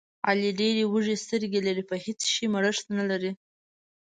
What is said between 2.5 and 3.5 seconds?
مړښت نه لري.